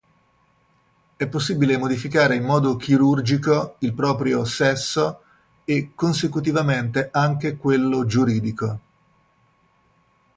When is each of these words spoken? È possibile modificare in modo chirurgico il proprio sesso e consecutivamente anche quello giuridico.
È 1.15 1.27
possibile 1.27 1.77
modificare 1.77 2.33
in 2.33 2.43
modo 2.43 2.75
chirurgico 2.75 3.75
il 3.81 3.93
proprio 3.93 4.43
sesso 4.45 5.21
e 5.63 5.91
consecutivamente 5.93 7.09
anche 7.11 7.55
quello 7.55 8.03
giuridico. 8.07 8.79